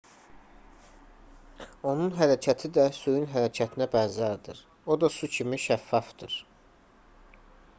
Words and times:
onun 1.91 2.15
hərəkəti 2.21 2.71
də 2.77 2.85
suyun 3.01 3.27
hərəkətinə 3.33 3.87
bənzərdir 3.97 4.63
o 4.95 4.99
da 5.05 5.11
su 5.17 5.31
kimi 5.37 5.61
şəffafdır 5.67 6.39